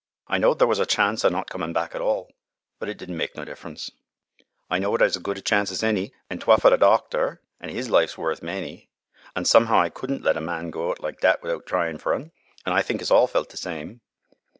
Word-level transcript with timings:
I 0.27 0.39
knowed 0.39 0.57
thar 0.57 0.67
was 0.67 0.79
a 0.79 0.85
chance 0.87 1.23
o' 1.23 1.29
not 1.29 1.51
comin' 1.51 1.73
back 1.73 1.93
at 1.93 2.01
all, 2.01 2.33
but 2.79 2.89
it 2.89 2.97
didn' 2.97 3.15
make 3.17 3.35
no 3.37 3.45
difference. 3.45 3.91
I 4.67 4.79
knowed 4.79 4.99
I'd 4.99 5.05
as 5.05 5.17
good 5.17 5.37
a 5.37 5.41
chance 5.41 5.69
as 5.71 5.83
any, 5.83 6.11
an' 6.27 6.39
'twa' 6.39 6.57
for 6.57 6.75
th' 6.75 6.79
doctor, 6.79 7.39
an' 7.59 7.69
'is 7.69 7.87
life's 7.91 8.17
worth 8.17 8.41
many, 8.41 8.89
an' 9.35 9.45
somehow 9.45 9.79
I 9.79 9.89
couldn' 9.89 10.23
let 10.23 10.37
a 10.37 10.41
man 10.41 10.71
go 10.71 10.89
out 10.89 11.01
like 11.01 11.19
dat 11.19 11.43
wi'out 11.43 11.67
tryin' 11.67 11.99
fur 11.99 12.15
un, 12.15 12.31
an' 12.65 12.73
I 12.73 12.81
think 12.81 12.99
us 13.03 13.11
all 13.11 13.27
felt 13.27 13.49
th' 13.51 13.59
same. 13.59 14.01